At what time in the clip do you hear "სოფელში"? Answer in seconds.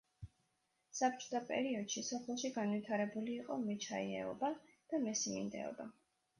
2.07-2.51